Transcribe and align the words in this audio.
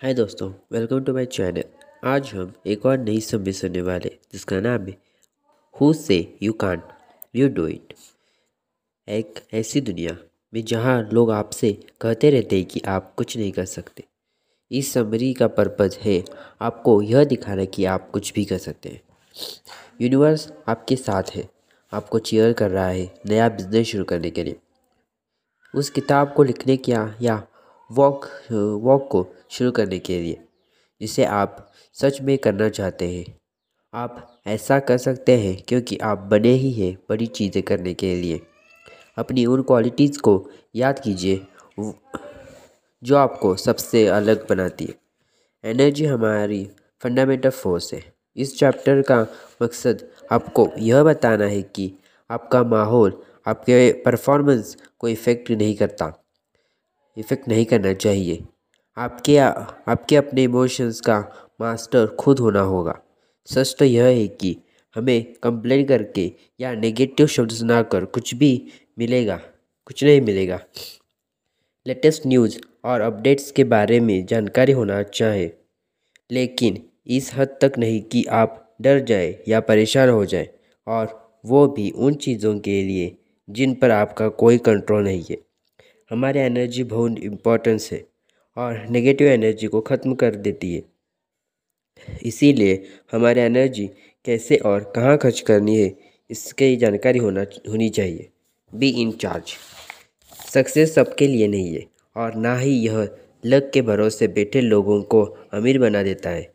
हाय 0.00 0.14
दोस्तों 0.14 0.50
welcome 0.72 1.04
to 1.04 1.12
my 1.14 1.26
channel 1.26 1.64
आज 2.04 2.30
हम 2.34 2.52
एक 2.66 2.86
और 2.86 2.98
नई 2.98 3.20
समय 3.20 3.52
सुनने 3.52 3.82
वाले, 3.82 4.10
जिसका 4.32 4.60
नाम 4.60 4.86
है 4.86 4.96
who 5.74 5.92
say 5.92 6.16
you 6.42 6.52
can 6.52 6.82
you 7.36 7.48
do 7.48 7.66
it 7.66 7.94
एक 9.08 9.40
ऐसी 9.54 9.80
दुनिया 9.80 10.16
में 10.54 10.62
जहाँ 10.64 11.08
लोग 11.12 11.30
आपसे 11.30 11.72
कहते 12.00 12.30
रहते 12.30 12.56
हैं 12.56 12.64
कि 12.64 12.80
आप 12.86 13.14
कुछ 13.14 13.36
नहीं 13.36 13.52
कर 13.52 13.64
सकते। 13.64 14.04
इस 14.70 14.92
समरी 14.92 15.32
का 15.34 15.48
पर्पज़ 15.48 15.98
है, 15.98 16.22
आपको 16.60 17.00
यह 17.02 17.24
दिखाना 17.24 17.64
कि 17.64 17.84
आप 17.84 18.10
कुछ 18.10 18.32
भी 18.32 18.44
कर 18.44 18.58
सकते 18.58 18.88
हैं। 18.88 19.00
यूनिवर्स 20.00 20.52
आपके 20.68 20.96
साथ 20.96 21.34
है। 21.34 21.48
आपको 21.92 22.18
चेयर 22.18 22.52
कर 22.52 22.70
रहा 22.70 22.88
है 22.88 23.10
नया 23.26 23.48
बिज़नेस 23.48 23.86
शुरू 23.86 24.04
करने 24.04 24.30
के 24.30 24.44
लिए। 24.44 24.60
उस 25.74 25.90
किताब 25.90 26.34
को 26.34 26.42
लिखने 26.42 26.76
क्या 26.76 27.14
या 27.22 27.42
वॉक 27.90 28.24
वॉक 28.82 29.08
को 29.12 29.26
शुरू 29.50 29.70
करने 29.70 29.98
के 29.98 30.18
लिए, 30.20 30.40
जिसे 31.00 31.24
आप 31.24 31.72
सच 31.96 32.20
में 32.20 32.36
करना 32.38 32.68
चाहते 32.68 33.08
हैं। 33.08 33.24
आप 33.94 34.40
ऐसा 34.46 34.78
कर 34.80 34.98
सकते 34.98 35.36
हैं 35.38 35.56
क्योंकि 35.68 35.96
आप 36.02 36.18
बने 36.30 36.52
ही 36.52 36.72
हैं 36.72 36.94
बड़ी 37.08 37.26
चीज़ें 37.26 37.62
करने 37.62 37.94
के 37.94 38.14
लिए। 38.14 38.40
अपनी 39.18 39.44
उन 39.46 39.62
क्वालिटीज़ 39.62 40.18
को 40.18 40.34
याद 40.74 40.98
कीजिए 40.98 41.46
जो 43.02 43.16
आपको 43.16 43.54
सबसे 43.56 44.06
अलग 44.08 44.48
बनाती 44.48 44.84
है। 44.84 44.94
एनर्जी 45.64 46.04
हमारी 46.06 46.66
फंडामेंटल 47.02 47.50
फोर्स 47.50 47.92
है। 47.94 48.02
इस 48.36 48.58
चैप्टर 48.58 49.02
का 49.02 49.20
मकसद 49.62 50.08
आपको 50.32 50.68
यह 50.78 51.02
बताना 51.02 51.44
है 51.44 51.62
कि 51.64 51.92
आपका 52.30 52.62
माहौल, 52.64 53.22
आपके 53.46 53.92
परफॉर्मेंस 54.04 54.76
को 54.98 55.08
इफ़ेक्ट 55.08 55.50
नहीं 55.50 55.74
करता। 55.76 56.12
इफ़ेक्ट 57.16 57.48
नहीं 57.48 57.64
करना 57.64 57.92
चाहिए। 57.94 58.42
आपके 58.96 59.36
आपके 59.36 60.16
अपने 60.16 60.42
इमोशंस 60.44 61.00
का 61.00 61.18
मास्टर 61.60 62.06
खुद 62.18 62.38
होना 62.38 62.60
होगा। 62.62 62.98
सच 63.48 63.74
तो 63.78 63.84
यह 63.84 64.04
है 64.04 64.26
कि 64.28 64.56
हमें 64.96 65.24
कंप्लेन 65.42 65.84
करके 65.84 66.30
या 66.60 66.72
नेगेटिव 66.74 67.26
शब्द 67.26 67.50
सुनाकर 67.52 68.04
कुछ 68.06 68.34
भी 68.34 68.50
मिलेगा, 68.98 69.36
कुछ 69.86 70.04
नहीं 70.04 70.20
मिलेगा। 70.20 70.60
लेटेस्ट 71.86 72.26
न्यूज़ 72.26 72.58
और 72.84 73.00
अपडेट्स 73.00 73.50
के 73.50 73.64
बारे 73.66 74.00
में 74.00 74.24
जानकारी 74.26 74.72
होना 74.72 75.02
चाहे 75.04 75.50
लेकिन 76.30 76.82
इस 77.06 77.30
हद 77.34 77.56
तक 77.62 77.72
नहीं 77.78 78.00
कि 78.02 78.24
आप 78.32 78.60
डर 78.82 79.00
जाए 79.00 79.34
या 79.48 79.60
परेशान 79.60 80.08
हो 80.08 80.24
जाए, 80.24 80.48
और 80.86 81.40
वो 81.44 81.66
भी 81.68 81.90
उन 81.90 82.14
चीज़ों 82.16 82.58
के 82.58 82.82
लिए 82.82 83.16
जिन 83.48 83.74
पर 83.74 83.90
आपका 83.90 84.28
कोई 84.34 84.58
कंट्रोल 84.60 85.04
नहीं 85.04 85.24
है। 85.30 85.36
हमारे 86.14 86.40
एनर्जी 86.40 86.82
बहुत 86.86 87.18
इम्पोर्टेंस 87.20 87.88
है 87.92 88.04
और 88.56 88.84
नेगेटिव 88.90 89.28
एनर्जी 89.28 89.66
को 89.66 89.80
ख़त्म 89.82 90.14
कर 90.14 90.34
देती 90.36 90.74
है। 90.74 90.82
इसीलिए 92.22 92.82
हमारे 93.12 93.42
एनर्जी 93.42 93.86
कैसे 94.26 94.56
और 94.58 94.92
कहाँ 94.96 95.16
खर्च 95.18 95.40
करनी 95.40 95.76
है, 95.76 95.90
इसकी 96.30 96.76
जानकारी 96.76 97.18
होना, 97.18 97.44
होनी 97.68 97.88
चाहिए। 97.90 98.28
बी 98.72 98.88
इन 99.02 99.10
चार्ज 99.20 99.56
सक्सेस 100.52 100.94
सबके 100.94 101.26
लिए 101.26 101.48
नहीं 101.48 101.74
है 101.74 101.84
और 102.16 102.34
ना 102.36 102.56
ही 102.56 102.78
यह 102.78 103.08
लक 103.44 103.70
के 103.74 103.82
भरोसे 103.82 104.28
बैठे 104.30 104.60
लोगों 104.60 105.02
को 105.04 105.22
अमीर 105.52 105.78
बना 105.78 106.02
देता 106.02 106.30
है। 106.30 106.52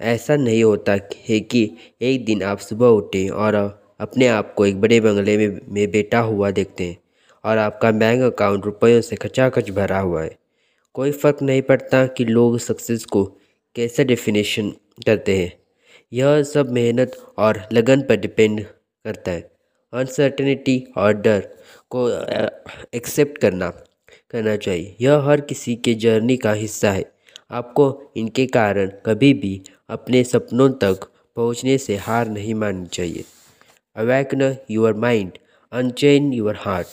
ऐसा 0.00 0.36
नहीं 0.36 0.62
होता 0.64 0.98
है 1.28 1.40
कि 1.42 1.70
एक 2.02 2.24
दिन 2.24 2.42
आप 2.44 2.58
सुबह 2.60 2.86
उठें 3.00 3.28
और 3.30 3.54
अपने 4.00 4.26
आप 4.28 4.54
को 4.54 4.66
एक 4.66 4.80
बड़े 4.80 5.00
बंगले 5.00 5.36
में 5.38 5.60
में 5.68 5.90
बैठा 5.90 6.20
हुआ 6.20 6.50
देखते 6.52 6.84
हैं। 6.84 6.96
और 7.44 7.58
आपका 7.58 7.90
बैंक 7.90 8.22
अकाउंट 8.22 8.64
रुपयों 8.64 9.00
से 9.00 9.16
खचाखच 9.16 9.70
भरा 9.70 9.98
हुआ 9.98 10.22
है। 10.22 10.38
कोई 10.94 11.12
फ़र्क 11.12 11.42
नहीं 11.42 11.62
पड़ता 11.62 12.06
कि 12.06 12.24
लोग 12.24 12.58
सक्सेस 12.58 13.04
को 13.04 13.24
कैसे 13.76 14.04
डेफिनेशन 14.04 14.70
करते 15.06 15.36
हैं। 15.38 15.52
यह 16.12 16.42
सब 16.42 16.70
मेहनत 16.72 17.16
और 17.38 17.62
लगन 17.72 18.00
पर 18.00 18.16
डिपेंड 18.16 18.64
करता 19.04 19.30
है। 19.30 19.50
अनसर्टेनिटी 19.92 20.92
और 20.96 21.12
डर 21.12 21.40
को 21.90 22.08
एक्सेप्ट 22.94 23.38
करना 23.38 23.70
करना 24.30 24.56
चाहिए। 24.56 24.96
यह 25.00 25.18
हर 25.18 25.40
किसी 25.40 25.74
के 25.76 25.94
जर्नी 25.94 26.36
का 26.36 26.52
हिस्सा 26.52 26.90
है। 26.90 27.04
आपको 27.50 28.12
इनके 28.16 28.46
कारण 28.46 28.90
कभी 29.06 29.32
भी 29.34 29.62
अपने 29.88 30.24
सपनों 30.24 30.68
तक 30.70 31.08
पहुँचने 31.36 31.78
से 31.78 31.96
हार 31.96 32.28
नहीं 32.28 32.54
माननी 32.54 32.86
चाहिए। 32.86 33.24
Awaken 33.96 34.56
your 34.70 34.94
mind 34.94 35.32
unchain 35.72 36.32
your 36.32 36.56
heart 36.58 36.86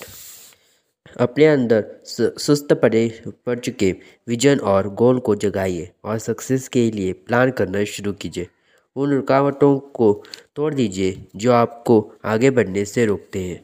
अपने 1.17 1.45
अंदर 1.47 1.85
सुस्त 2.05 2.73
पड़े, 2.73 3.07
पड़ 3.45 3.57
चुके। 3.59 3.91
विजन 4.27 4.59
और 4.61 4.87
गोल 4.95 5.19
को 5.19 5.35
जगाइए 5.37 5.91
और 6.05 6.17
सक्सेस 6.19 6.67
के 6.67 6.89
लिए 6.91 7.13
प्लान 7.13 7.51
करना 7.51 7.83
शुरू 7.85 8.13
कीजिए। 8.13 8.47
उन 8.95 9.13
रुकावटों 9.13 9.77
को 9.79 10.11
तोड़ 10.55 10.73
दीजिए 10.73 11.25
जो 11.35 11.51
आपको 11.53 11.99
आगे 12.25 12.49
बढ़ने 12.51 12.85
से 12.85 13.05
रोकते 13.05 13.39
हैं। 13.39 13.63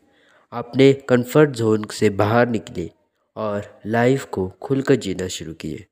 अपने 0.54 0.92
कंफर्ट 1.10 1.50
जोन 1.52 1.86
से 1.92 2.10
बाहर 2.12 2.50
निकले 2.50 2.90
और 3.36 3.64
लाइफ 3.88 4.26
को 4.26 4.48
खुलकर 4.62 4.96
जीना 4.98 5.28
शुरू 5.30 5.54
किए 5.56 5.86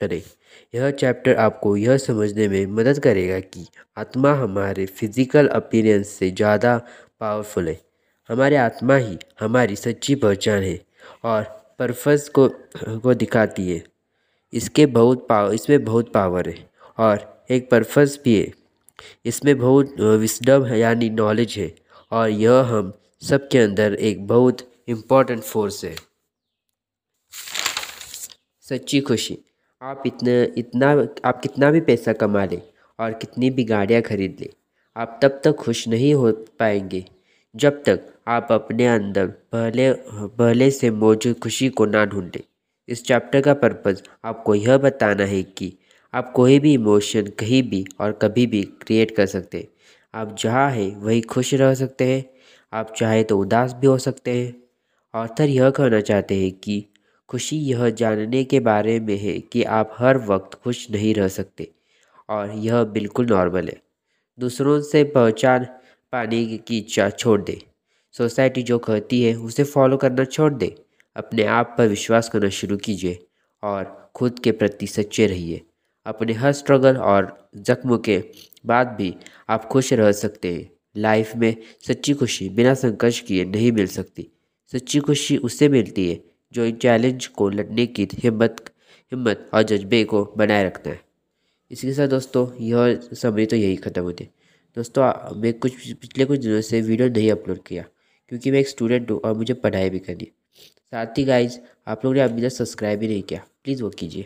अरे, 0.00 0.22
यह 0.74 0.90
चैप्टर 0.92 1.36
आपको 1.36 1.76
यह 1.76 1.96
समझने 1.98 2.46
में 2.48 2.66
मदद 2.72 2.98
करेगा 2.98 3.38
कि 3.40 3.66
आत्मा 3.96 4.32
हमारे 4.34 4.86
फ़िज़िकल 4.88 5.46
अपीरेंस 5.48 6.08
से 6.08 6.30
ज़्यादा 6.30 6.76
पावरफुल 7.20 7.68
है। 7.68 7.78
हमारे 8.30 8.56
आत्मा 8.56 8.96
ही 8.96 9.18
हमारी 9.40 9.76
सच्ची 9.76 10.14
पहचान 10.16 10.62
है। 10.62 10.78
और 11.24 11.42
पर्पस 11.78 12.28
को 12.28 12.48
को 13.00 13.14
दिखाती 13.14 13.70
है। 13.70 13.82
इसके 14.52 14.86
बहुत 14.88 15.26
पावर 15.28 15.54
इसमें 15.54 15.84
बहुत 15.84 16.12
पावर 16.12 16.48
है 16.48 16.68
और 16.98 17.44
एक 17.50 17.70
पर्पस 17.70 18.18
भी 18.24 18.36
है। 18.36 18.52
इसमें 19.24 19.58
बहुत 19.58 20.00
विस्डम 20.00 20.64
है, 20.64 20.78
यानी 20.78 21.10
नॉलेज 21.10 21.54
है 21.58 21.72
और 22.12 22.28
यह 22.28 22.60
हम 22.66 22.92
सब 23.22 23.48
के 23.48 23.58
अंदर 23.58 23.94
एक 23.94 24.26
बहुत 24.26 24.68
इम्पोर्टेंट 24.88 25.42
फोर्स 25.42 25.84
है। 25.84 25.94
सच्ची 28.66 29.00
खुशी, 29.00 29.38
आप 29.82 30.02
इतना 30.06 30.32
इतना, 30.58 30.90
आप 31.24 31.40
कितना 31.42 31.70
भी 31.70 31.80
पैसा 31.82 32.12
कमा 32.14 32.44
लें 32.44 32.60
और 32.98 33.12
कितनी 33.12 33.50
भी 33.50 33.64
गाड़ियाँ 33.64 34.02
खरीद 34.02 34.36
लें, 34.40 34.48
आप 34.96 35.18
तब 35.22 35.40
तक 35.44 35.56
खुश 35.56 35.86
नहीं 35.88 36.12
हो 36.14 36.32
पाएँगे। 36.58 37.04
जब 37.56 37.82
तक 37.82 38.00
आप 38.28 38.48
अपने 38.50 38.86
अंदर 38.86 39.26
पहले 39.26 39.92
पहले 40.38 40.70
से 40.70 40.90
मौजूद 40.90 41.38
खुशी 41.38 41.68
को 41.68 41.86
ना 41.86 42.04
ढूंढें। 42.04 42.40
इस 42.88 43.04
चैप्टर 43.04 43.40
का 43.40 43.54
पर्पज़ 43.54 44.02
आपको 44.24 44.54
यह 44.54 44.78
बताना 44.78 45.24
है 45.24 45.42
कि 45.42 45.72
आप 46.14 46.32
कोई 46.32 46.58
भी 46.58 46.72
इमोशन 46.74 47.26
कहीं 47.26 47.62
भी 47.62 47.84
और 48.00 48.12
कभी 48.12 48.46
भी 48.46 48.62
क्रिएट 48.62 49.16
कर 49.16 49.26
सकते 49.26 49.58
हैं। 49.58 49.68
आप 50.14 50.36
जहाँ 50.38 50.70
हैं, 50.70 50.96
वही 50.96 51.20
खुश 51.20 51.54
रह 51.54 51.74
सकते 51.74 52.04
हैं। 52.04 52.24
आप 52.72 52.94
चाहे 52.96 53.24
तो 53.24 53.38
उदास 53.38 53.72
भी 53.72 53.86
हो 53.86 53.98
सकते 53.98 54.30
हैं। 54.30 54.54
ऑथर 55.14 55.48
यह 55.48 55.70
कहना 55.70 56.00
चाहते 56.00 56.34
हैं 56.34 56.52
कि 56.52 56.84
खुशी 57.28 57.56
यह 57.56 57.90
जानने 57.90 58.44
के 58.44 58.60
बारे 58.60 59.00
में 59.00 59.16
है 59.16 59.38
कि 59.40 59.62
आप 59.62 59.96
हर 59.98 60.18
वक्त 60.18 60.54
खुश 60.54 60.90
नहीं 60.90 61.14
रह 61.14 61.28
सकते 61.28 61.70
और 62.28 62.50
यह 62.50 62.84
बिल्कुल 62.84 63.26
नॉर्मल 63.26 63.68
है। 63.68 63.80
दूसरों 64.38 64.80
से 64.80 65.04
पहचान 65.04 65.66
पाने 66.12 66.58
की 66.58 66.78
इच्छा 66.78 67.10
छोड़ 67.10 67.40
दे। 67.40 67.62
सोसाइटी 68.12 68.62
जो 68.62 68.78
कहती 68.78 69.22
है, 69.22 69.34
उसे 69.34 69.64
फॉलो 69.64 69.96
करना 69.96 70.24
छोड़ 70.24 70.54
दे। 70.54 70.74
अपने 71.16 71.44
आप 71.44 71.74
पर 71.78 71.88
विश्वास 71.88 72.28
करना 72.28 72.48
शुरू 72.48 72.76
कीजिए 72.76 73.18
और 73.62 74.10
खुद 74.14 74.38
के 74.38 74.52
प्रति 74.52 74.86
सच्चे 74.86 75.26
रहिए। 75.26 75.60
अपने 76.06 76.32
हर 76.32 76.52
स्ट्रगल 76.52 76.96
और 76.96 77.50
जख्म 77.56 77.98
के 77.98 78.24
बाद 78.66 78.86
भी 78.86 79.14
आप 79.48 79.64
खुश 79.64 79.92
रह 79.92 80.12
सकते 80.12 80.52
हैं। 80.52 80.70
लाइफ 80.96 81.36
में 81.36 81.56
सच्ची 81.86 82.14
खुशी 82.14 82.48
बिना 82.48 82.74
संघर्ष 82.74 83.20
किए 83.20 83.44
नहीं 83.44 83.72
मिल 83.72 83.86
सकती। 83.86 84.28
सच्ची 84.72 84.98
खुशी 84.98 85.36
उसे 85.36 85.68
मिलती 85.68 86.10
है, 86.10 86.20
जो 86.52 86.64
इन 86.64 86.76
चैलेंज 86.76 87.26
को 87.26 87.48
लड़ने 87.48 87.86
की 87.86 88.08
हिम्मत 88.14 88.70
हिम्मत 89.12 89.50
और 89.54 89.62
जज्बे 89.62 90.04
को 90.04 90.34
बनाए 90.36 90.64
रखता 90.64 90.90
है। 90.90 91.00
इसके 91.70 91.92
साथ 91.92 92.08
दोस्तों, 92.08 92.48
यह 92.60 93.00
समय 93.12 93.46
तो 93.46 93.56
यही 93.56 93.76
ख़त्म 93.76 94.02
होते। 94.02 94.28
दोस्तों, 94.78 95.04
मैं 95.34 95.52
कुछ 95.60 95.92
पिछले 95.92 96.24
कुछ 96.24 96.38
दिनों 96.40 96.60
से 96.60 96.80
वीडियो 96.80 97.08
नहीं 97.08 97.30
अपलोड 97.32 97.62
किया, 97.66 97.82
क्योंकि 98.30 98.50
मैं 98.50 98.58
एक 98.58 98.68
स्टूडेंट 98.68 99.10
हूँ 99.10 99.18
और 99.24 99.34
मुझे 99.36 99.54
पढ़ाई 99.54 99.90
भी 99.90 99.98
करनी 99.98 100.24
साथ 100.92 101.18
ही 101.18 101.24
गाइज़ 101.24 101.58
आप 101.86 102.04
लोगों 102.04 102.14
ने 102.14 102.20
अभी 102.22 102.42
तक 102.42 102.54
सब्सक्राइब 102.54 102.98
भी 103.00 103.08
नहीं 103.08 103.22
किया। 103.22 103.40
प्लीज़ 103.64 103.82
वो 103.82 103.90
कीजिए। 103.98 104.24